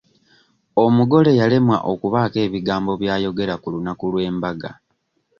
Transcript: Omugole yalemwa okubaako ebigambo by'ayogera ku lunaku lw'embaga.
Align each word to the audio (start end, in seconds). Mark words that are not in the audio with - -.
Omugole 0.83 1.31
yalemwa 1.39 1.77
okubaako 1.91 2.37
ebigambo 2.47 2.91
by'ayogera 3.01 3.55
ku 3.61 3.67
lunaku 3.73 4.05
lw'embaga. 4.13 4.71